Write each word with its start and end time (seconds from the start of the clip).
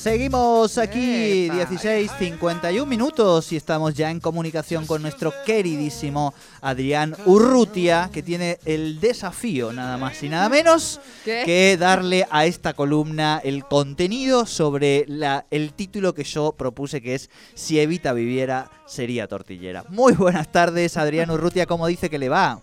Seguimos 0.00 0.78
aquí, 0.78 1.50
16.51 1.50 2.86
minutos 2.86 3.52
y 3.52 3.56
estamos 3.56 3.92
ya 3.92 4.10
en 4.10 4.18
comunicación 4.18 4.86
con 4.86 5.02
nuestro 5.02 5.30
queridísimo 5.44 6.32
Adrián 6.62 7.14
Urrutia, 7.26 8.08
que 8.10 8.22
tiene 8.22 8.58
el 8.64 8.98
desafío 8.98 9.74
nada 9.74 9.98
más 9.98 10.22
y 10.22 10.30
nada 10.30 10.48
menos 10.48 11.02
que 11.22 11.76
darle 11.78 12.26
a 12.30 12.46
esta 12.46 12.72
columna 12.72 13.42
el 13.44 13.66
contenido 13.66 14.46
sobre 14.46 15.04
la, 15.06 15.44
el 15.50 15.74
título 15.74 16.14
que 16.14 16.24
yo 16.24 16.52
propuse 16.52 17.02
que 17.02 17.14
es 17.14 17.28
Si 17.52 17.78
Evita 17.78 18.14
viviera 18.14 18.70
sería 18.86 19.28
tortillera. 19.28 19.84
Muy 19.90 20.14
buenas 20.14 20.50
tardes, 20.50 20.96
Adrián 20.96 21.30
Urrutia, 21.30 21.66
¿cómo 21.66 21.86
dice 21.86 22.08
que 22.08 22.18
le 22.18 22.30
va? 22.30 22.62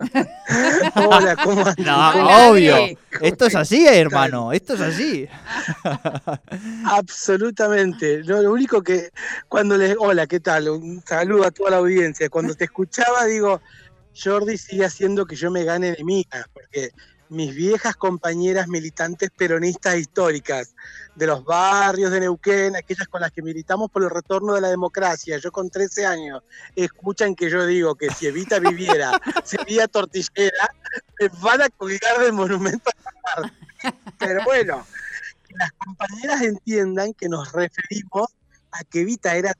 Hola, 0.94 1.36
¿cómo 1.42 1.66
andas? 1.66 1.78
No, 1.78 2.50
obvio. 2.50 2.76
Esto 3.20 3.46
es 3.46 3.54
así, 3.54 3.86
hermano. 3.86 4.52
Esto 4.52 4.74
es 4.74 4.80
así. 4.80 5.28
Absolutamente. 6.86 8.24
lo 8.24 8.52
único 8.52 8.82
que 8.82 9.10
cuando 9.48 9.76
les. 9.76 9.96
Hola, 9.98 10.26
¿qué 10.26 10.40
tal? 10.40 10.68
Un 10.68 11.02
saludo 11.06 11.46
a 11.46 11.50
toda 11.50 11.70
la 11.70 11.76
audiencia. 11.78 12.28
Cuando 12.28 12.54
te 12.54 12.64
escuchaba, 12.64 13.26
digo, 13.26 13.60
Jordi 14.14 14.58
sigue 14.58 14.84
haciendo 14.84 15.26
que 15.26 15.36
yo 15.36 15.50
me 15.50 15.64
gane 15.64 15.92
de 15.92 16.04
mí, 16.04 16.26
porque 16.52 16.90
mis 17.30 17.54
viejas 17.54 17.94
compañeras 17.94 18.66
militantes 18.66 19.30
peronistas 19.30 19.96
históricas 19.96 20.74
de 21.14 21.26
los 21.28 21.44
barrios 21.44 22.10
de 22.10 22.20
Neuquén, 22.20 22.74
aquellas 22.74 23.06
con 23.06 23.20
las 23.20 23.30
que 23.30 23.40
militamos 23.40 23.88
por 23.88 24.02
el 24.02 24.10
retorno 24.10 24.54
de 24.54 24.60
la 24.60 24.68
democracia, 24.68 25.38
yo 25.38 25.52
con 25.52 25.70
13 25.70 26.06
años, 26.06 26.42
escuchan 26.74 27.36
que 27.36 27.48
yo 27.48 27.64
digo 27.66 27.94
que 27.94 28.10
si 28.10 28.26
Evita 28.26 28.58
viviera 28.58 29.12
sería 29.44 29.86
tortillera, 29.86 30.74
me 31.20 31.28
van 31.40 31.62
a 31.62 31.68
colgar 31.68 32.18
del 32.20 32.32
monumento 32.32 32.90
Pero 34.18 34.42
bueno, 34.44 34.84
que 35.46 35.54
las 35.54 35.70
compañeras 35.72 36.42
entiendan 36.42 37.14
que 37.14 37.28
nos 37.28 37.52
referimos 37.52 38.28
a 38.72 38.82
que 38.82 39.02
Evita 39.02 39.36
era 39.36 39.54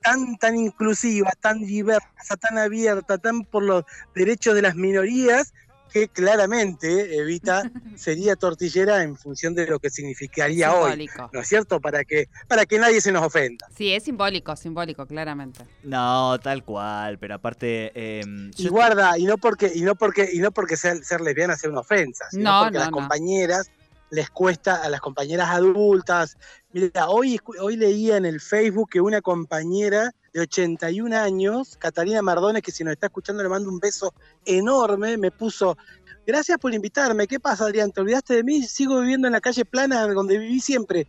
tan, 0.00 0.36
tan 0.38 0.56
inclusiva, 0.56 1.30
tan 1.40 1.60
diversa, 1.60 2.36
tan 2.40 2.56
abierta, 2.56 3.18
tan 3.18 3.44
por 3.44 3.64
los 3.64 3.84
derechos 4.14 4.54
de 4.54 4.62
las 4.62 4.76
minorías, 4.76 5.52
que 5.92 6.08
claramente 6.08 7.18
Evita 7.18 7.62
sería 7.96 8.36
tortillera 8.36 9.02
en 9.02 9.16
función 9.16 9.54
de 9.54 9.66
lo 9.66 9.78
que 9.78 9.90
significaría 9.90 10.72
hoy, 10.72 11.08
¿no 11.32 11.40
es 11.40 11.48
cierto? 11.48 11.80
Para 11.80 12.04
que 12.04 12.28
para 12.48 12.66
que 12.66 12.78
nadie 12.78 13.00
se 13.00 13.12
nos 13.12 13.24
ofenda. 13.24 13.66
Sí, 13.76 13.92
es 13.92 14.04
simbólico, 14.04 14.54
simbólico, 14.56 15.06
claramente. 15.06 15.64
No, 15.82 16.38
tal 16.40 16.64
cual, 16.64 17.18
pero 17.18 17.34
aparte 17.34 17.92
em, 17.94 18.50
y 18.56 18.68
guarda 18.68 19.18
y 19.18 19.24
no 19.24 19.38
porque 19.38 19.72
y 19.74 19.82
no 19.82 19.94
porque 19.94 20.28
y 20.32 20.38
no 20.38 20.50
porque 20.50 20.76
ser, 20.76 21.04
ser 21.04 21.20
lesbiana 21.20 21.56
sea 21.56 21.70
una 21.70 21.80
ofensa, 21.80 22.26
sino 22.30 22.50
no, 22.50 22.64
porque 22.64 22.78
a 22.78 22.80
las 22.80 22.90
compañeras 22.90 23.70
les 24.10 24.30
cuesta 24.30 24.82
a 24.82 24.88
las 24.88 25.00
compañeras 25.00 25.48
adultas. 25.50 26.36
Mira, 26.72 27.08
hoy 27.08 27.40
hoy 27.60 27.76
leía 27.76 28.16
en 28.16 28.24
el 28.24 28.40
Facebook 28.40 28.90
que 28.90 29.00
una 29.00 29.20
compañera 29.20 30.12
de 30.36 30.42
81 30.42 31.16
años, 31.16 31.78
Catalina 31.78 32.20
Mardones, 32.20 32.62
que 32.62 32.70
si 32.70 32.84
nos 32.84 32.92
está 32.92 33.06
escuchando 33.06 33.42
le 33.42 33.48
mando 33.48 33.70
un 33.70 33.80
beso 33.80 34.12
enorme, 34.44 35.16
me 35.16 35.30
puso, 35.30 35.78
gracias 36.26 36.58
por 36.58 36.74
invitarme, 36.74 37.26
¿qué 37.26 37.40
pasa 37.40 37.64
Adrián? 37.64 37.90
¿Te 37.90 38.02
olvidaste 38.02 38.34
de 38.34 38.44
mí? 38.44 38.62
Sigo 38.62 39.00
viviendo 39.00 39.28
en 39.28 39.32
la 39.32 39.40
calle 39.40 39.64
Plana, 39.64 40.06
donde 40.08 40.36
viví 40.36 40.60
siempre. 40.60 41.06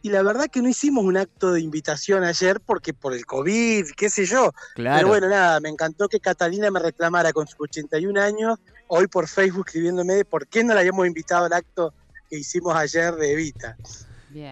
Y 0.00 0.10
la 0.10 0.22
verdad 0.22 0.46
que 0.46 0.62
no 0.62 0.68
hicimos 0.68 1.04
un 1.04 1.16
acto 1.16 1.52
de 1.52 1.60
invitación 1.60 2.22
ayer 2.22 2.60
porque 2.60 2.94
por 2.94 3.14
el 3.14 3.26
COVID, 3.26 3.86
qué 3.96 4.08
sé 4.08 4.26
yo. 4.26 4.52
Pero 4.76 5.08
bueno, 5.08 5.28
nada, 5.28 5.58
me 5.58 5.70
encantó 5.70 6.08
que 6.08 6.20
Catalina 6.20 6.70
me 6.70 6.78
reclamara 6.78 7.32
con 7.32 7.48
sus 7.48 7.58
81 7.58 8.20
años, 8.20 8.60
hoy 8.86 9.08
por 9.08 9.26
Facebook 9.26 9.64
escribiéndome 9.66 10.14
de 10.14 10.24
por 10.24 10.46
qué 10.46 10.62
no 10.62 10.72
la 10.72 10.80
habíamos 10.80 11.04
invitado 11.04 11.46
al 11.46 11.52
acto 11.52 11.92
que 12.30 12.38
hicimos 12.38 12.76
ayer 12.76 13.12
de 13.16 13.32
Evita. 13.32 13.76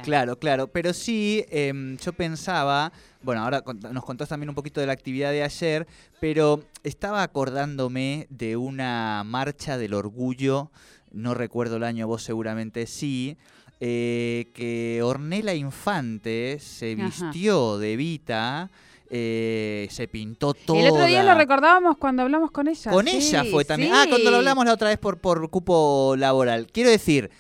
Claro, 0.02 0.38
claro, 0.38 0.69
pero 0.69 0.92
sí, 0.92 1.44
em, 1.50 1.97
yo 1.98 2.12
pensaba, 2.12 2.92
bueno, 3.27 3.42
ahora 3.42 3.62
nos 3.92 4.05
contás 4.05 4.30
también 4.30 4.48
un 4.48 4.55
poquito 4.55 4.80
de 4.80 4.86
la 4.86 4.92
actividad 4.94 5.32
de 5.32 5.42
ayer, 5.42 5.86
pero 6.20 6.62
estaba 6.84 7.22
acordándome 7.22 8.26
de 8.31 8.56
una 8.56 9.22
marcha 9.26 9.76
del 9.76 9.92
orgullo, 9.94 10.70
no 11.12 11.34
recuerdo 11.34 11.76
el 11.76 11.82
año, 11.82 12.06
vos 12.06 12.22
seguramente 12.22 12.87
sí, 12.87 13.37
eh, 13.81 14.47
que 14.54 15.03
Ornella 15.03 15.54
Infante 15.54 16.59
se 16.60 16.94
vistió 16.94 17.78
de 17.78 17.97
Vita. 17.97 18.70
Eh, 19.09 19.87
se 19.93 20.08
pintó 20.08 20.53
todo. 20.53 20.78
El 20.78 20.91
otro 20.91 21.06
día 21.06 21.22
lo 21.22 21.34
recordábamos 21.34 21.97
cuando 21.97 22.22
hablamos 22.22 22.50
con 22.50 22.66
ella. 22.66 22.91
Con 22.91 23.06
ella 23.06 23.44
fue 23.44 23.64
también. 23.64 23.93
Ah, 23.94 24.06
cuando 24.08 24.32
lo 24.32 24.38
hablamos 24.38 24.64
la 24.64 24.72
otra 24.72 24.88
vez 24.88 24.98
por, 24.98 25.19
por 25.19 25.48
cupo 25.48 26.16
laboral. 26.19 26.66
Quiero 26.72 26.91
decir, 26.91 27.31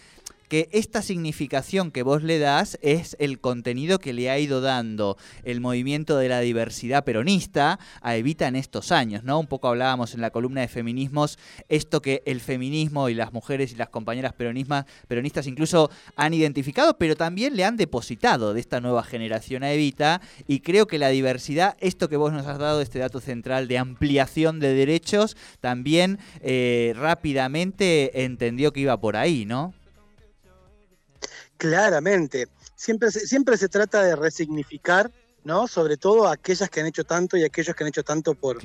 que 0.48 0.68
esta 0.72 1.02
significación 1.02 1.90
que 1.90 2.02
vos 2.02 2.22
le 2.22 2.38
das 2.38 2.78
es 2.82 3.16
el 3.18 3.40
contenido 3.40 3.98
que 3.98 4.12
le 4.12 4.30
ha 4.30 4.38
ido 4.38 4.60
dando 4.60 5.16
el 5.44 5.60
movimiento 5.60 6.16
de 6.16 6.28
la 6.28 6.40
diversidad 6.40 7.04
peronista 7.04 7.78
a 8.00 8.16
Evita 8.16 8.48
en 8.48 8.56
estos 8.56 8.92
años, 8.92 9.24
¿no? 9.24 9.38
Un 9.38 9.46
poco 9.46 9.68
hablábamos 9.68 10.14
en 10.14 10.20
la 10.20 10.30
columna 10.30 10.60
de 10.60 10.68
feminismos, 10.68 11.38
esto 11.68 12.02
que 12.02 12.22
el 12.26 12.40
feminismo 12.40 13.08
y 13.08 13.14
las 13.14 13.32
mujeres 13.32 13.72
y 13.72 13.76
las 13.76 13.88
compañeras 13.88 14.34
peronistas 14.34 15.46
incluso 15.46 15.90
han 16.16 16.34
identificado, 16.34 16.98
pero 16.98 17.16
también 17.16 17.56
le 17.56 17.64
han 17.64 17.76
depositado 17.76 18.54
de 18.54 18.60
esta 18.60 18.80
nueva 18.80 19.02
generación 19.02 19.62
a 19.62 19.72
Evita, 19.72 20.20
y 20.46 20.60
creo 20.60 20.86
que 20.86 20.98
la 20.98 21.08
diversidad, 21.08 21.76
esto 21.80 22.08
que 22.08 22.16
vos 22.16 22.32
nos 22.32 22.46
has 22.46 22.58
dado, 22.58 22.80
este 22.80 22.98
dato 22.98 23.20
central 23.20 23.68
de 23.68 23.78
ampliación 23.78 24.60
de 24.60 24.74
derechos, 24.74 25.36
también 25.60 26.18
eh, 26.40 26.94
rápidamente 26.96 28.24
entendió 28.24 28.72
que 28.72 28.80
iba 28.80 28.98
por 29.00 29.16
ahí, 29.16 29.44
¿no? 29.44 29.74
Claramente. 31.56 32.48
Siempre 32.74 33.10
se, 33.10 33.26
siempre 33.26 33.56
se 33.56 33.68
trata 33.68 34.02
de 34.02 34.16
resignificar, 34.16 35.10
¿no? 35.44 35.66
Sobre 35.66 35.96
todo 35.96 36.28
aquellas 36.28 36.68
que 36.68 36.80
han 36.80 36.86
hecho 36.86 37.04
tanto 37.04 37.36
y 37.36 37.44
aquellos 37.44 37.74
que 37.74 37.84
han 37.84 37.88
hecho 37.88 38.02
tanto 38.02 38.34
por, 38.34 38.58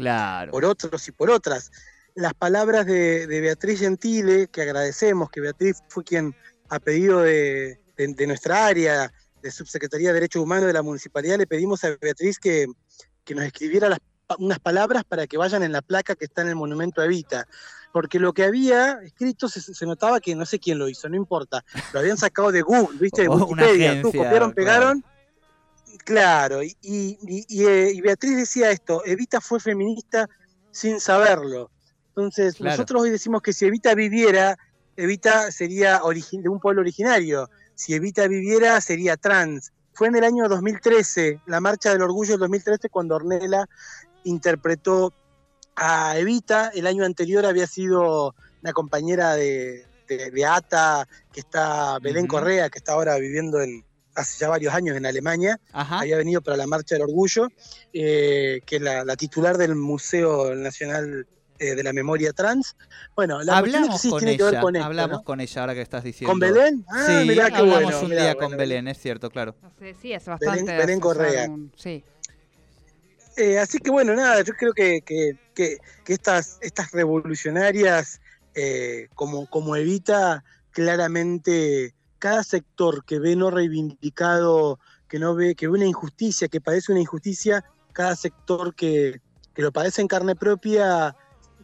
por 0.50 0.66
otros 0.66 1.08
y 1.08 1.12
por 1.12 1.30
otras. 1.30 1.72
Las 2.16 2.34
palabras 2.34 2.86
de, 2.86 3.26
Beatriz 3.28 3.80
Gentile, 3.80 4.48
que 4.48 4.64
agradecemos, 4.64 5.30
que 5.30 5.40
Beatriz 5.40 5.82
fue 5.88 6.04
quien, 6.04 6.36
a 6.70 6.80
pedido 6.80 7.22
de, 7.22 7.80
nuestra 8.28 8.66
área 8.66 9.14
de 9.42 9.52
Subsecretaría 9.52 10.10
de 10.10 10.16
Derechos 10.16 10.42
Humanos 10.42 10.68
de 10.68 10.74
la 10.74 10.82
Municipalidad, 10.82 11.38
le 11.38 11.48
pedimos 11.48 11.84
a 11.84 11.96
Beatriz 12.02 12.38
que, 12.40 12.66
que 13.24 13.36
nos 13.36 13.46
escribiera 13.46 13.98
unas 14.40 14.60
palabras 14.60 15.04
para 15.04 15.28
que 15.28 15.38
vayan 15.38 15.64
en 15.64 15.72
la 15.72 15.82
placa 15.82 16.16
que 16.16 16.26
está 16.26 16.42
en 16.42 16.50
el 16.50 16.56
Monumento 16.56 17.02
a 17.02 17.06
Evita 17.06 17.48
porque 17.92 18.20
lo 18.20 18.34
que 18.34 18.44
había 18.44 19.00
escrito 19.04 19.50
se, 19.50 19.86
notaba 19.86 20.20
que 20.20 20.36
no 20.36 20.46
sé 20.46 20.60
quién 20.60 20.78
lo 20.80 20.88
hizo, 20.88 21.10
no 21.10 21.16
importa, 21.16 21.64
lo 21.94 22.00
habían 22.00 22.18
sacado 22.18 22.52
de 22.52 22.62
Google, 22.62 22.98
¿viste? 23.00 23.24
De 23.24 23.30
Wikipedia, 23.30 24.02
tú 24.02 24.12
copiaron, 24.12 24.54
pegaron. 24.54 25.04
Claro, 26.06 26.64
y, 26.64 26.76
eh, 26.82 27.92
y, 27.94 28.02
Beatriz 28.02 28.38
decía 28.38 28.72
esto, 28.72 29.04
Evita 29.06 29.40
fue 29.42 29.60
feminista 29.60 30.28
sin 30.72 31.00
saberlo. 31.00 31.70
Entonces, 32.10 32.60
nosotros 32.60 33.04
hoy 33.04 33.10
decimos 33.10 33.42
que 33.42 33.54
si 33.54 33.66
Evita 33.66 33.94
viviera, 33.94 34.58
Evita 34.96 35.52
sería 35.52 36.02
de 36.02 36.50
un 36.50 36.60
pueblo 36.60 36.82
originario, 36.82 37.50
si 37.76 37.94
Evita 37.94 38.28
viviera 38.28 38.80
sería 38.82 39.18
trans. 39.18 39.72
Fue 39.94 40.08
en 40.08 40.16
el 40.16 40.24
año 40.24 40.48
2013, 40.48 41.42
la 41.46 41.60
Marcha 41.60 41.92
del 41.92 42.02
Orgullo 42.02 42.32
del 42.32 42.40
2013, 42.42 42.90
cuando 42.90 43.16
Ornella 43.16 43.68
interpretó 44.24 45.14
a 45.76 46.18
Evita. 46.18 46.72
El 46.74 46.88
año 46.88 47.06
anterior 47.06 47.46
había 47.46 47.68
sido 47.68 48.36
una 48.62 48.74
compañera 48.74 49.36
de, 49.36 49.86
de, 50.08 50.46
ATA, 50.46 51.08
que 51.32 51.40
está 51.40 52.00
Belén 52.00 52.28
Correa, 52.28 52.70
que 52.70 52.80
está 52.80 52.94
ahora 52.94 53.18
viviendo 53.18 53.62
en, 53.62 53.84
hace 54.16 54.40
ya 54.40 54.50
varios 54.50 54.74
años 54.74 54.98
en 54.98 55.06
Alemania. 55.06 55.60
Había 55.74 56.18
venido 56.18 56.42
para 56.42 56.58
la 56.58 56.68
Marcha 56.68 56.96
del 56.96 57.04
Orgullo, 57.04 57.48
eh, 57.94 58.62
que 58.66 58.76
es 58.78 58.82
la, 58.82 59.16
titular 59.16 59.58
del 59.58 59.76
Museo 59.76 60.54
Nacional 60.56 61.28
eh, 61.60 61.76
de 61.76 61.84
la 61.84 61.94
Memoria 61.94 62.34
Trans. 62.34 62.76
Bueno, 63.16 63.42
la 63.44 63.58
hablamos 63.58 64.02
con 64.02 64.20
tiene 64.20 64.34
ella, 64.34 64.46
que 64.46 64.52
ver 64.52 64.62
con 64.62 64.76
Hablamos 64.78 65.24
con 65.24 65.40
ella 65.40 65.62
ahora 65.62 65.74
que 65.74 65.82
estás 65.82 66.04
diciendo. 66.04 66.32
¿Con 66.32 66.40
Belén? 66.40 66.86
Ah, 66.90 67.06
sí, 67.08 67.28
mirá 67.28 67.50
qué 67.50 67.58
hablamos 67.58 68.02
un 68.02 68.10
día 68.12 68.36
con 68.36 68.58
Belén, 68.58 68.88
es 68.88 68.98
cierto, 68.98 69.30
claro. 69.30 69.56
Sí, 70.02 70.14
es 70.14 70.26
bastante. 70.26 70.64
Belén, 70.64 70.78
Belén 70.78 71.00
Correa. 71.00 71.48
sí. 71.76 72.04
Eh, 73.38 73.60
así 73.60 73.80
que 73.80 73.92
bueno, 73.92 74.14
nada, 74.14 74.42
yo 74.42 74.54
creo 74.54 74.74
que, 74.74 75.02
que, 75.02 75.78
estas, 76.08 76.58
estas 76.62 76.92
revolucionarias 76.92 78.20
eh, 78.56 79.08
como, 79.16 79.50
como 79.50 79.76
Evita, 79.76 80.44
claramente 80.72 81.94
cada 82.20 82.44
sector 82.44 83.06
que 83.06 83.20
ve 83.20 83.36
no 83.36 83.50
reivindicado, 83.50 84.80
que 85.08 85.20
no 85.20 85.36
ve, 85.36 85.56
que 85.56 85.68
ve 85.68 85.74
una 85.74 85.86
injusticia, 85.86 86.48
que 86.48 86.62
padece 86.62 86.92
una 86.92 87.02
injusticia, 87.02 87.64
cada 87.94 88.16
sector 88.16 88.76
que, 88.76 89.22
que 89.54 89.62
lo 89.62 89.72
padece 89.72 90.02
en 90.02 90.08
carne 90.08 90.36
propia 90.36 91.16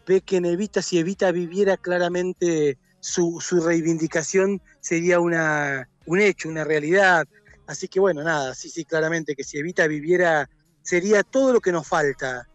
ve 0.07 0.21
que 0.21 0.37
en 0.37 0.45
Evita, 0.45 0.81
si 0.81 0.97
Evita 0.97 1.31
viviera 1.31 1.77
claramente 1.77 2.77
su, 2.99 3.39
su 3.41 3.59
reivindicación, 3.59 4.61
sería 4.79 5.19
una, 5.19 5.89
un 6.05 6.21
hecho, 6.21 6.49
una 6.49 6.63
realidad. 6.63 7.27
Así 7.67 7.87
que 7.89 7.99
bueno, 7.99 8.23
nada, 8.23 8.55
sí, 8.55 8.69
sí, 8.69 8.85
claramente 8.85 9.35
que 9.35 9.43
si 9.43 9.57
Evita 9.57 9.85
viviera 9.87 10.49
sería 10.87 11.21
todo 11.21 11.51
lo 11.51 11.59
que 11.59 11.73
nos 11.73 11.85
falta. 11.85 12.47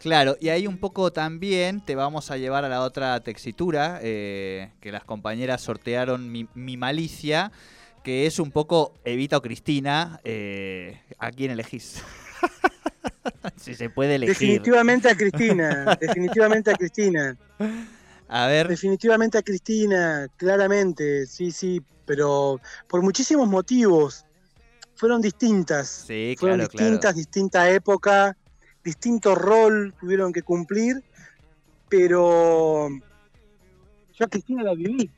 Claro, 0.00 0.36
y 0.40 0.48
ahí 0.48 0.66
un 0.66 0.78
poco 0.78 1.12
también 1.12 1.84
te 1.84 1.94
vamos 1.94 2.32
a 2.32 2.36
llevar 2.36 2.64
a 2.64 2.68
la 2.68 2.80
otra 2.80 3.20
textura, 3.20 4.00
eh, 4.02 4.72
que 4.80 4.90
las 4.90 5.04
compañeras 5.04 5.60
sortearon 5.60 6.32
mi, 6.32 6.76
malicia, 6.76 7.52
que 8.02 8.26
es 8.26 8.40
un 8.40 8.50
poco 8.50 8.94
Evita 9.04 9.36
o 9.36 9.42
Cristina. 9.42 10.20
Eh, 10.24 11.00
¿A 11.20 11.30
quién 11.30 11.52
elegís? 11.52 12.02
si 13.56 13.76
se 13.76 13.88
puede 13.88 14.16
elegir. 14.16 14.36
Definitivamente 14.36 15.08
a 15.08 15.14
Cristina, 15.14 15.96
definitivamente 16.00 16.72
a 16.72 16.74
Cristina. 16.74 17.36
A 18.26 18.46
ver. 18.48 18.66
Definitivamente 18.66 19.38
a 19.38 19.42
Cristina, 19.42 20.26
claramente, 20.36 21.26
sí, 21.26 21.52
sí, 21.52 21.80
pero 22.04 22.60
por 22.88 23.00
muchísimos 23.02 23.46
motivos. 23.46 24.26
Fueron 25.02 25.20
distintas. 25.20 26.04
Sí, 26.06 26.36
Fueron 26.38 26.60
distintas, 26.60 27.16
distinta 27.16 27.68
época, 27.68 28.36
distinto 28.84 29.34
rol 29.34 29.92
tuvieron 29.98 30.32
que 30.32 30.42
cumplir, 30.42 31.02
pero 31.88 32.88
yo 32.88 34.24
a 34.24 34.28
Cristina 34.28 34.62
la 34.62 34.74
viví. 34.74 35.10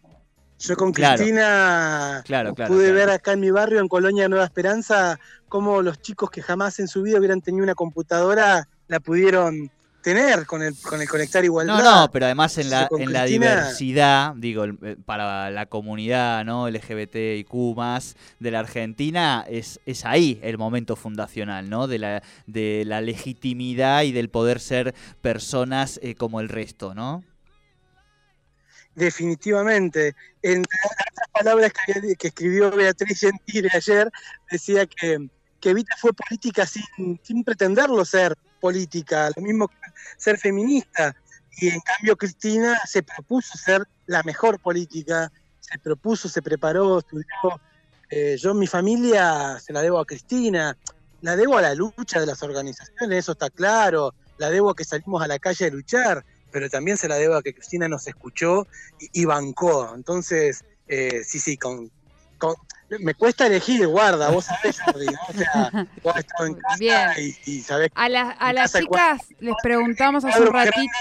Yo 0.58 0.74
con 0.74 0.90
Cristina 0.90 2.24
pude 2.66 2.92
ver 2.92 3.10
acá 3.10 3.32
en 3.32 3.40
mi 3.40 3.50
barrio, 3.50 3.80
en 3.80 3.88
Colonia 3.88 4.26
Nueva 4.26 4.46
Esperanza, 4.46 5.20
cómo 5.50 5.82
los 5.82 6.00
chicos 6.00 6.30
que 6.30 6.40
jamás 6.40 6.78
en 6.80 6.88
su 6.88 7.02
vida 7.02 7.18
hubieran 7.18 7.42
tenido 7.42 7.62
una 7.62 7.74
computadora 7.74 8.66
la 8.88 9.00
pudieron 9.00 9.70
tener 10.04 10.44
con 10.44 10.62
el, 10.62 10.76
con 10.80 11.00
el 11.00 11.08
conectar 11.08 11.42
igualdad. 11.44 11.78
No, 11.78 11.82
no, 11.82 12.10
pero 12.12 12.26
además 12.26 12.58
en 12.58 12.68
la, 12.68 12.88
en 12.98 13.12
la 13.12 13.24
diversidad, 13.24 14.34
digo, 14.36 14.66
eh, 14.66 14.96
para 15.04 15.50
la 15.50 15.66
comunidad 15.66 16.44
¿no? 16.44 16.68
LGBTIQ 16.68 17.74
más 17.74 18.14
de 18.38 18.50
la 18.50 18.60
Argentina, 18.60 19.46
es, 19.48 19.80
es 19.86 20.04
ahí 20.04 20.38
el 20.42 20.58
momento 20.58 20.94
fundacional, 20.94 21.70
¿no? 21.70 21.86
De 21.86 21.98
la, 21.98 22.22
de 22.46 22.84
la 22.86 23.00
legitimidad 23.00 24.02
y 24.02 24.12
del 24.12 24.28
poder 24.28 24.60
ser 24.60 24.94
personas 25.22 25.98
eh, 26.02 26.14
como 26.14 26.40
el 26.40 26.50
resto, 26.50 26.94
¿no? 26.94 27.24
definitivamente. 28.94 30.14
Entre 30.40 30.78
las 31.16 31.28
palabras 31.32 31.72
que, 31.72 32.28
escribió 32.28 32.70
Beatriz 32.70 33.18
Gentile 33.18 33.68
ayer, 33.72 34.08
decía 34.52 34.86
que, 34.86 35.28
que 35.64 35.70
Evita 35.70 35.96
fue 35.96 36.12
política 36.12 36.66
sin, 36.66 37.18
sin 37.22 37.42
pretenderlo 37.42 38.04
ser 38.04 38.36
política, 38.60 39.30
lo 39.34 39.40
mismo 39.40 39.68
que 39.68 39.76
ser 40.18 40.36
feminista. 40.36 41.16
Y 41.56 41.70
en 41.70 41.80
cambio 41.80 42.18
Cristina 42.18 42.78
se 42.86 43.02
propuso 43.02 43.56
ser 43.56 43.88
la 44.04 44.22
mejor 44.24 44.60
política, 44.60 45.32
se 45.60 45.78
propuso, 45.78 46.28
se 46.28 46.42
preparó, 46.42 46.98
estudió. 46.98 47.24
Eh, 48.10 48.36
yo 48.38 48.52
mi 48.52 48.66
familia 48.66 49.58
se 49.58 49.72
la 49.72 49.80
debo 49.80 49.98
a 49.98 50.04
Cristina, 50.04 50.76
la 51.22 51.34
debo 51.34 51.56
a 51.56 51.62
la 51.62 51.74
lucha 51.74 52.20
de 52.20 52.26
las 52.26 52.42
organizaciones, 52.42 53.20
eso 53.20 53.32
está 53.32 53.48
claro, 53.48 54.14
la 54.36 54.50
debo 54.50 54.68
a 54.68 54.76
que 54.76 54.84
salimos 54.84 55.22
a 55.22 55.28
la 55.28 55.38
calle 55.38 55.64
a 55.64 55.70
luchar 55.70 56.22
pero 56.52 56.70
también 56.70 56.96
se 56.96 57.08
la 57.08 57.16
debo 57.16 57.34
a 57.34 57.42
que 57.42 57.52
Cristina 57.52 57.88
nos 57.88 58.06
escuchó 58.06 58.68
y, 59.12 59.24
bancó. 59.24 59.92
Entonces, 59.92 60.64
eh, 60.86 61.24
sí, 61.24 61.40
sí, 61.40 61.56
con, 61.56 61.90
me 63.00 63.14
cuesta 63.14 63.46
elegir, 63.46 63.86
guarda, 63.86 64.30
vos 64.30 64.44
sabés, 64.44 64.80
Jordi, 64.80 65.06
¿no? 65.06 65.20
O 65.28 65.32
sea, 65.32 65.86
vos 66.02 66.16
estado 66.16 66.46
en 66.46 66.54
casa 66.54 67.20
Y, 67.20 67.60
sabés 67.60 67.90
A, 67.94 68.04
a 68.04 68.52
las 68.52 68.72
chicas 68.72 69.22
les 69.40 69.54
preguntamos 69.62 70.24
hace 70.24 70.40
un 70.40 70.52
ratito. 70.52 70.92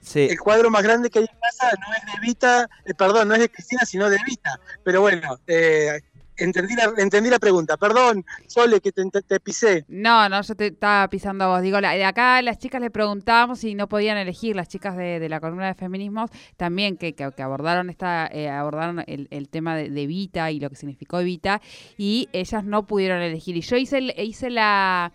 Sí. 0.00 0.20
El 0.30 0.40
cuadro 0.40 0.70
más 0.70 0.82
grande 0.82 1.10
que 1.10 1.18
hay 1.18 1.26
en 1.26 1.40
casa 1.40 1.70
no 1.78 1.94
es 1.94 2.14
de 2.14 2.20
Vita, 2.20 2.70
eh, 2.86 2.94
perdón, 2.94 3.28
no 3.28 3.34
es 3.34 3.40
de 3.40 3.50
Cristina, 3.50 3.84
sino 3.84 4.08
de 4.08 4.18
Vita. 4.24 4.58
Pero 4.82 5.02
bueno, 5.02 5.38
eh, 5.46 6.00
entendí 6.38 6.74
la, 6.74 6.92
entendí 6.96 7.30
la 7.30 7.38
pregunta. 7.38 7.76
Perdón, 7.76 8.24
Sole, 8.46 8.80
que 8.80 8.92
te, 8.92 9.40
pisé. 9.40 9.84
No, 9.88 10.28
no, 10.28 10.40
yo 10.40 10.54
te 10.54 10.66
estaba 10.66 11.08
pisando 11.08 11.44
a 11.44 11.48
vos. 11.48 11.62
Digo, 11.62 11.80
de 11.80 12.04
acá 12.04 12.40
las 12.42 12.58
chicas 12.58 12.80
le 12.80 12.90
preguntábamos 12.90 13.60
si 13.60 13.74
no 13.74 13.88
podían 13.88 14.16
elegir, 14.16 14.56
las 14.56 14.68
chicas 14.68 14.96
de, 14.96 15.28
la 15.28 15.40
columna 15.40 15.66
de 15.66 15.74
feminismos, 15.74 16.30
también 16.56 16.96
que, 16.96 17.14
que, 17.14 17.42
abordaron 17.42 17.90
esta 17.90 18.28
eh, 18.32 18.48
abordaron 18.48 19.04
el, 19.06 19.48
tema 19.48 19.76
de, 19.76 19.90
de, 19.90 20.02
Evita 20.02 20.50
y 20.50 20.60
lo 20.60 20.70
que 20.70 20.76
significó 20.76 21.20
Evita, 21.20 21.60
y 21.96 22.28
ellas 22.32 22.64
no 22.64 22.86
pudieron 22.86 23.20
elegir. 23.20 23.56
Y 23.56 23.60
yo 23.60 23.76
hice, 23.76 24.00
hice 24.18 24.50
la... 24.50 25.12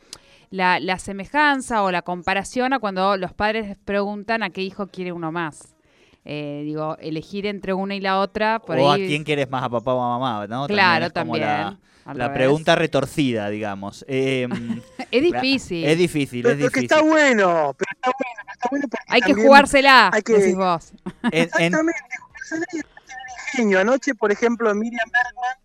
La, 0.50 0.80
la 0.80 1.00
semejanza 1.00 1.81
o 1.81 1.90
la 1.90 2.04
comparación 2.04 2.74
a 2.74 2.80
cuando 2.80 3.18
los 3.18 3.34
padres 3.34 3.75
preguntan 3.86 4.44
a 4.44 4.52
qué 4.52 4.62
hijo 4.62 4.86
quiere 4.86 5.12
uno 5.12 5.31
más. 5.31 5.73
Eh, 6.25 6.62
digo, 6.64 6.98
elegir 7.00 7.46
entre 7.46 7.74
una 7.74 7.96
y 7.96 8.00
la 8.00 8.20
otra. 8.20 8.60
Por 8.60 8.78
o 8.78 8.92
a 8.92 8.96
quién 8.96 9.24
quieres 9.24 9.50
más, 9.50 9.64
a 9.64 9.70
papá 9.70 9.94
o 9.94 10.02
a 10.02 10.18
mamá, 10.18 10.48
¿no? 10.48 10.68
Claro, 10.68 11.10
también. 11.10 11.44
la, 12.14 12.34
pregunta 12.34 12.75
retorcida, 12.75 13.50
digamos. 13.50 14.06
Em, 14.08 14.81
es 15.12 15.22
difícil. 15.22 15.84
Es 15.84 15.98
difícil, 15.98 16.46
es 16.46 16.58
difícil. 16.58 16.84
está 16.84 17.02
bueno, 17.02 17.75
pero 17.78 17.92
está 17.92 18.12
bueno, 18.18 18.52
está 18.54 18.70
bueno 18.70 18.88
Hay 19.08 19.22
que 19.22 19.34
jugársela, 19.34 20.10
hay 20.14 20.22
que, 20.22 20.34
decís 20.34 20.56
vos. 20.56 20.94
Exactamente, 21.31 22.00
jugársela 22.22 22.66
y 22.72 22.78
ingenio. 23.58 23.80
Anoche, 23.81 24.16
por 24.16 24.31
ejemplo, 24.31 24.74
Miriam 24.74 25.10
Bergman, 25.12 25.58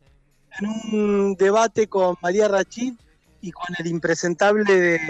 en 0.61 0.95
un 0.97 1.35
debate 1.37 1.87
con 1.87 2.17
María 2.21 2.49
Rachid 2.49 2.95
y 3.41 3.53
con 3.53 3.77
el 3.79 3.87
impresentable 3.87 4.65
de 4.65 5.01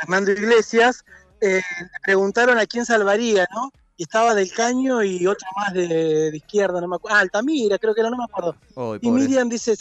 Armando 0.00 0.32
Iglesias, 0.32 1.04
eh, 1.40 1.62
preguntaron 2.02 2.58
a 2.58 2.66
quién 2.66 2.84
salvaría, 2.84 3.46
¿no? 3.54 3.70
Y 4.00 4.04
estaba 4.04 4.34
del 4.34 4.50
caño 4.50 5.02
y 5.02 5.26
otro 5.26 5.46
más 5.54 5.74
de, 5.74 6.30
izquierda, 6.34 6.80
no 6.80 6.88
me 6.88 6.96
acuerdo. 6.96 7.18
Ah, 7.18 7.20
Altamira, 7.20 7.76
creo 7.76 7.94
que 7.94 8.00
era, 8.00 8.08
no 8.08 8.16
me 8.16 8.24
acuerdo. 8.24 8.56
y 9.02 9.10
Miriam 9.10 9.46
dice, 9.46 9.76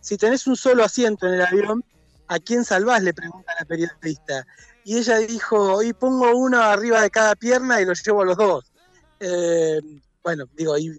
si 0.00 0.16
tenés 0.16 0.48
un 0.48 0.56
solo 0.56 0.82
asiento 0.82 1.28
en 1.28 1.34
el 1.34 1.42
avión, 1.42 1.84
¿a 2.26 2.40
quién 2.40 2.64
salvás? 2.64 3.04
Le 3.04 3.14
pregunta 3.14 3.52
la 3.56 3.66
periodista. 3.66 4.44
Y 4.82 4.98
ella 4.98 5.18
dijo, 5.18 5.80
y 5.84 5.92
pongo 5.92 6.36
uno 6.36 6.60
arriba 6.60 7.02
de 7.02 7.10
cada 7.10 7.36
pierna 7.36 7.80
y 7.80 7.84
los 7.84 8.04
llevo 8.04 8.22
a 8.22 8.24
los 8.24 8.36
dos. 8.36 8.72
Eh, 9.20 9.78
bueno, 10.24 10.46
digo, 10.56 10.76
y, 10.76 10.98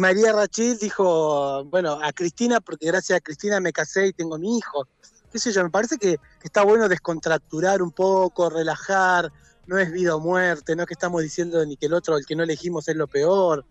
María 0.00 0.32
Rachid 0.32 0.80
dijo, 0.80 1.66
bueno, 1.66 1.98
a 2.02 2.10
Cristina, 2.14 2.62
porque 2.62 2.86
gracias 2.86 3.18
a 3.18 3.20
Cristina 3.20 3.60
me 3.60 3.74
casé 3.74 4.06
y 4.06 4.12
tengo 4.14 4.38
mi 4.38 4.56
hijo. 4.56 4.88
Qué 5.30 5.38
sé 5.38 5.52
yo, 5.52 5.62
me 5.62 5.68
parece 5.68 5.98
que 5.98 6.16
está 6.42 6.62
bueno 6.62 6.88
descontracturar 6.88 7.82
un 7.82 7.92
poco, 7.92 8.48
relajar, 8.48 9.30
no 9.70 9.78
es 9.78 9.92
vida 9.92 10.16
o 10.16 10.20
muerte, 10.20 10.74
no 10.74 10.82
es 10.82 10.88
que 10.88 10.94
estamos 10.94 11.22
diciendo 11.22 11.64
ni 11.64 11.76
que 11.76 11.86
el 11.86 11.94
otro, 11.94 12.16
el 12.16 12.26
que 12.26 12.34
no 12.34 12.42
elegimos, 12.42 12.88
es 12.88 12.96
lo 12.96 13.06
peor. 13.06 13.64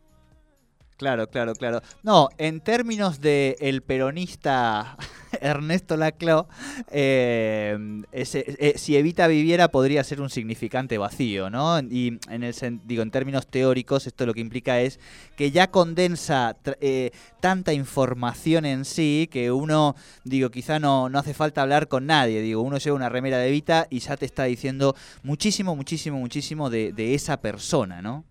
Claro, 0.95 1.27
claro, 1.27 1.53
claro. 1.53 1.81
No, 2.03 2.29
en 2.37 2.61
términos 2.61 3.19
de 3.19 3.57
el 3.59 3.81
peronista 3.83 4.95
Ernesto 5.39 5.97
Laclau, 5.97 6.47
eh, 6.91 7.77
eh, 8.11 8.73
si 8.77 8.97
Evita 8.97 9.27
viviera 9.27 9.69
podría 9.69 10.03
ser 10.03 10.21
un 10.21 10.29
significante 10.29 10.97
vacío, 10.97 11.49
¿no? 11.49 11.79
Y 11.79 12.19
en 12.29 12.43
el 12.43 12.53
digo, 12.85 13.03
en 13.03 13.11
términos 13.11 13.47
teóricos, 13.47 14.07
esto 14.07 14.25
lo 14.25 14.33
que 14.33 14.41
implica 14.41 14.79
es 14.81 14.99
que 15.35 15.51
ya 15.51 15.71
condensa 15.71 16.57
eh, 16.81 17.11
tanta 17.39 17.73
información 17.73 18.65
en 18.65 18.85
sí 18.85 19.29
que 19.31 19.51
uno, 19.51 19.95
digo, 20.23 20.49
quizá 20.49 20.79
no, 20.79 21.09
no 21.09 21.19
hace 21.19 21.33
falta 21.33 21.61
hablar 21.61 21.87
con 21.87 22.05
nadie. 22.05 22.41
Digo, 22.41 22.61
uno 22.61 22.77
lleva 22.77 22.95
una 22.95 23.09
remera 23.09 23.37
de 23.37 23.47
Evita 23.47 23.87
y 23.89 23.99
ya 23.99 24.17
te 24.17 24.25
está 24.25 24.43
diciendo 24.43 24.95
muchísimo, 25.23 25.75
muchísimo, 25.75 26.19
muchísimo 26.19 26.69
de, 26.69 26.93
de 26.93 27.13
esa 27.15 27.41
persona, 27.41 28.01
¿no? 28.01 28.25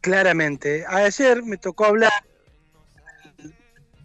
Claramente. 0.00 0.84
Ayer 0.86 1.42
me 1.42 1.56
tocó 1.56 1.86
hablar. 1.86 2.12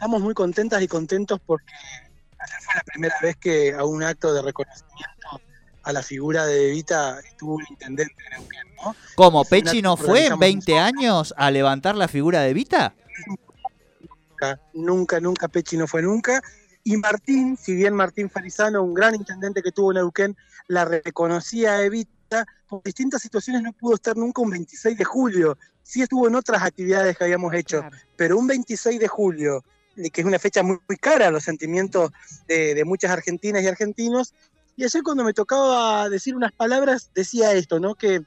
Estamos 0.01 0.24
muy 0.24 0.34
contentas 0.34 0.81
y 0.81 0.88
contentos 0.88 1.39
porque 1.46 1.72
ayer 1.75 2.58
fue 2.60 2.74
la 2.74 2.81
primera 2.81 3.15
vez 3.22 3.38
que 3.38 3.72
a 3.75 3.86
un 3.86 4.01
acto 4.01 4.34
de 4.34 4.41
reconocimiento 4.41 5.39
a 5.84 5.93
la 5.93 6.01
figura 6.01 6.48
de 6.48 6.70
Evita 6.70 7.20
estuvo 7.20 7.58
un 7.58 7.65
intendente 7.70 8.15
de 8.24 8.29
Neuquén, 8.31 8.75
¿no? 8.84 8.96
¿Cómo? 9.13 9.46
¿Pechi 9.46 9.84
no 9.84 9.96
fue 9.96 10.25
en 10.25 10.39
20 10.39 10.79
años 10.79 11.36
a 11.38 11.51
levantar 11.51 11.96
la 11.96 12.08
figura 12.08 12.41
de 12.41 12.50
Evita? 12.50 12.96
Nunca, 13.27 14.60
nunca, 14.74 15.20
nunca, 15.20 15.48
Pechi 15.48 15.77
no 15.77 15.86
fue 15.86 16.01
nunca. 16.01 16.41
Y 16.84 16.98
Martín, 16.98 17.55
si 17.55 17.75
bien 17.75 17.93
Martín 17.93 18.27
Farizano, 18.27 18.81
un 18.81 18.96
gran 18.96 19.13
intendente 19.13 19.62
que 19.62 19.72
tuvo 19.72 19.91
en 19.91 19.98
Neuquén, 19.98 20.36
la 20.67 20.84
reconocía 20.84 21.74
a 21.74 21.84
Evita, 21.84 22.48
por 22.67 22.81
distintas 22.81 23.22
situaciones 23.22 23.62
no 23.62 23.72
pudo 23.74 23.93
estar 23.93 24.17
nunca 24.17 24.41
un 24.41 24.50
26 24.50 24.98
de 24.98 25.05
julio. 25.05 25.60
Sí 25.84 26.01
estuvo 26.01 26.27
en 26.27 26.34
otras 26.34 26.63
actividades 26.63 27.15
que 27.15 27.24
habíamos 27.24 27.53
hecho, 27.53 27.84
pero 28.15 28.39
un 28.39 28.48
26 28.48 29.00
de 29.00 29.08
julio, 29.08 29.63
que 29.96 30.22
es 30.22 30.28
una 30.28 30.40
fecha 30.40 30.64
muy, 30.64 30.80
cara 31.00 31.28
a 31.28 31.32
los 31.32 31.44
sentimientos 31.44 32.12
de, 32.48 32.84
muchas 32.86 33.12
argentinas 33.12 33.64
y 33.64 33.68
argentinos. 33.68 34.34
Y 34.76 34.84
ayer 34.84 35.04
cuando 35.04 35.24
me 35.24 35.34
tocaba 35.34 36.10
decir 36.10 36.36
unas 36.36 36.52
palabras, 36.52 37.12
decía 37.14 37.54
esto, 37.54 37.80
¿no? 37.80 37.96
Que, 37.96 38.22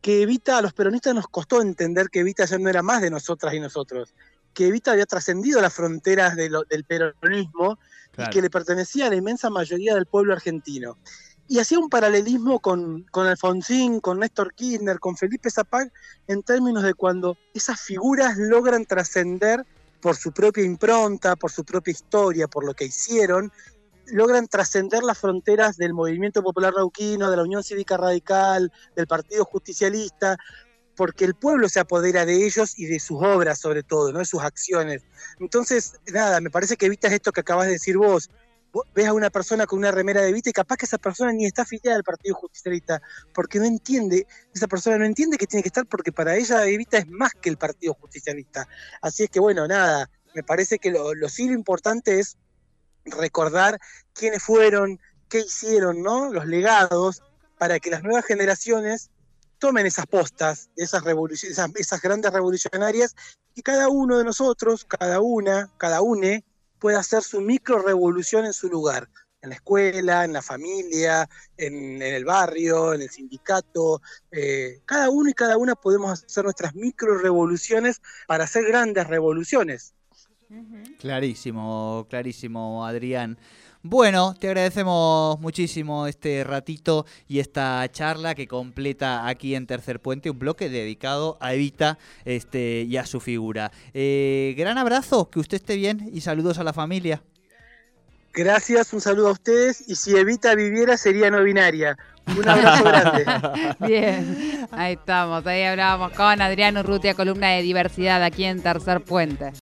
que 0.00 0.22
Evita, 0.22 0.58
a 0.58 0.62
los 0.62 0.72
peronistas 0.72 1.14
nos 1.14 1.28
costó 1.28 1.62
entender 1.62 2.08
que 2.10 2.20
Evita 2.20 2.44
ya 2.44 2.58
no 2.58 2.68
era 2.68 2.82
más 2.82 3.02
de 3.02 3.10
nosotras 3.10 3.54
y 3.54 3.60
nosotros, 3.60 4.14
que 4.54 4.68
Evita 4.68 4.92
había 4.92 5.06
trascendido 5.06 5.60
las 5.60 5.74
fronteras 5.74 6.36
del 6.36 6.84
peronismo 6.86 7.78
y 8.18 8.30
que 8.30 8.42
le 8.42 8.50
pertenecía 8.50 9.06
a 9.06 9.10
la 9.10 9.16
inmensa 9.16 9.50
mayoría 9.50 9.94
del 9.94 10.06
pueblo 10.06 10.32
argentino 10.32 10.96
y 11.48 11.58
hacía 11.58 11.78
un 11.78 11.88
paralelismo 11.88 12.58
con, 12.60 13.04
con, 13.10 13.26
Alfonsín, 13.26 14.00
con 14.00 14.18
Néstor 14.18 14.52
Kirchner, 14.54 14.98
con 14.98 15.16
Felipe 15.16 15.50
Zapag, 15.50 15.92
en 16.26 16.42
términos 16.42 16.82
de 16.82 16.94
cuando 16.94 17.36
esas 17.54 17.80
figuras 17.80 18.36
logran 18.36 18.84
trascender 18.84 19.64
por 20.06 20.14
su 20.14 20.30
propia 20.30 20.62
impronta, 20.62 21.34
por 21.34 21.50
su 21.50 21.64
propia 21.64 21.90
historia, 21.90 22.46
por 22.46 22.64
lo 22.64 22.74
que 22.74 22.84
hicieron, 22.84 23.50
logran 24.06 24.46
trascender 24.46 25.02
las 25.02 25.18
fronteras 25.18 25.76
del 25.76 25.94
movimiento 25.94 26.44
popular 26.44 26.72
nauquino, 26.76 27.28
de 27.28 27.36
la 27.36 27.42
Unión 27.42 27.64
Cívica 27.64 27.96
Radical, 27.96 28.70
del 28.94 29.08
Partido 29.08 29.44
Justicialista, 29.44 30.38
porque 30.94 31.24
el 31.24 31.34
pueblo 31.34 31.68
se 31.68 31.80
apodera 31.80 32.24
de 32.24 32.46
ellos 32.46 32.78
y 32.78 32.86
de 32.86 33.00
sus 33.00 33.20
obras 33.20 33.58
sobre 33.58 33.82
todo, 33.82 34.12
¿no? 34.12 34.20
de 34.20 34.26
sus 34.26 34.42
acciones. 34.42 35.02
Entonces, 35.40 35.94
nada, 36.12 36.40
me 36.40 36.50
parece 36.50 36.76
que 36.76 36.86
evitas 36.86 37.12
esto 37.12 37.32
que 37.32 37.40
acabas 37.40 37.66
de 37.66 37.72
decir 37.72 37.96
vos. 37.98 38.30
Ves 38.94 39.06
a 39.06 39.12
una 39.12 39.30
persona 39.30 39.66
con 39.66 39.78
una 39.78 39.90
remera 39.90 40.22
de 40.22 40.30
Evita 40.30 40.50
y 40.50 40.52
capaz 40.52 40.76
que 40.76 40.86
esa 40.86 40.98
persona 40.98 41.32
ni 41.32 41.46
está 41.46 41.62
afiliada 41.62 41.96
al 41.96 42.04
Partido 42.04 42.34
Justicialista, 42.34 43.00
porque 43.34 43.58
no 43.58 43.64
entiende, 43.64 44.26
esa 44.54 44.66
persona 44.66 44.98
no 44.98 45.04
entiende 45.04 45.38
que 45.38 45.46
tiene 45.46 45.62
que 45.62 45.68
estar 45.68 45.86
porque 45.86 46.12
para 46.12 46.36
ella 46.36 46.66
Evita 46.66 46.98
es 46.98 47.08
más 47.08 47.32
que 47.34 47.48
el 47.48 47.56
Partido 47.56 47.94
Justicialista. 47.94 48.68
Así 49.02 49.24
es 49.24 49.30
que 49.30 49.40
bueno, 49.40 49.66
nada, 49.66 50.10
me 50.34 50.42
parece 50.42 50.78
que 50.78 50.90
lo, 50.90 51.14
lo 51.14 51.28
sí 51.28 51.48
lo 51.48 51.54
importante 51.54 52.18
es 52.18 52.36
recordar 53.04 53.78
quiénes 54.12 54.42
fueron, 54.42 54.98
qué 55.28 55.40
hicieron, 55.40 56.02
¿no? 56.02 56.32
Los 56.32 56.46
legados, 56.46 57.22
para 57.58 57.78
que 57.80 57.90
las 57.90 58.02
nuevas 58.02 58.24
generaciones 58.24 59.10
tomen 59.58 59.86
esas 59.86 60.06
postas, 60.06 60.68
esas, 60.76 61.02
esas, 61.32 61.70
esas 61.74 62.00
grandes 62.02 62.32
revolucionarias, 62.32 63.14
y 63.54 63.62
cada 63.62 63.88
uno 63.88 64.18
de 64.18 64.24
nosotros, 64.24 64.84
cada 64.84 65.20
una, 65.20 65.70
cada 65.78 66.02
une, 66.02 66.44
pueda 66.78 67.00
hacer 67.00 67.22
su 67.22 67.40
micro 67.40 67.80
revolución 67.80 68.44
en 68.44 68.52
su 68.52 68.68
lugar, 68.68 69.08
en 69.42 69.50
la 69.50 69.56
escuela, 69.56 70.24
en 70.24 70.32
la 70.32 70.42
familia, 70.42 71.28
en, 71.56 72.02
el 72.02 72.24
barrio, 72.24 72.94
en 72.94 73.02
el 73.02 73.10
sindicato. 73.10 74.02
Eh, 74.30 74.80
cada 74.84 75.10
uno 75.10 75.30
y 75.30 75.34
cada 75.34 75.56
una 75.56 75.74
podemos 75.74 76.24
hacer 76.24 76.44
nuestras 76.44 76.74
micro 76.74 77.18
revoluciones 77.18 78.00
para 78.26 78.44
hacer 78.44 78.64
grandes 78.64 79.06
revoluciones. 79.06 79.94
Clarísimo, 81.00 82.06
clarísimo, 82.08 82.86
Adrián. 82.86 83.38
Bueno, 83.88 84.34
te 84.34 84.48
agradecemos 84.48 85.38
muchísimo 85.38 86.08
este 86.08 86.42
ratito 86.42 87.06
y 87.28 87.38
esta 87.38 87.88
charla 87.92 88.34
que 88.34 88.48
completa 88.48 89.28
aquí 89.28 89.54
en 89.54 89.68
Tercer 89.68 90.00
Puente 90.00 90.28
un 90.28 90.40
bloque 90.40 90.68
dedicado 90.68 91.38
a 91.40 91.54
Evita 91.54 91.96
este, 92.24 92.82
y 92.82 92.96
a 92.96 93.06
su 93.06 93.20
figura. 93.20 93.70
Eh, 93.94 94.56
gran 94.58 94.76
abrazo, 94.76 95.30
que 95.30 95.38
usted 95.38 95.58
esté 95.58 95.76
bien 95.76 96.10
y 96.12 96.22
saludos 96.22 96.58
a 96.58 96.64
la 96.64 96.72
familia. 96.72 97.22
Gracias, 98.34 98.92
un 98.92 99.00
saludo 99.00 99.28
a 99.28 99.32
ustedes 99.32 99.88
y 99.88 99.94
si 99.94 100.16
Evita 100.16 100.56
viviera 100.56 100.96
sería 100.96 101.30
no 101.30 101.44
binaria. 101.44 101.96
Un 102.36 102.48
abrazo 102.48 102.82
grande. 102.86 103.24
Bien, 103.86 104.66
ahí 104.72 104.94
estamos, 104.94 105.46
ahí 105.46 105.62
hablábamos 105.62 106.10
con 106.10 106.42
Adrián 106.42 106.76
Urrutia, 106.76 107.14
columna 107.14 107.50
de 107.50 107.62
diversidad 107.62 108.20
aquí 108.24 108.42
en 108.42 108.60
Tercer 108.64 109.00
Puente. 109.02 109.52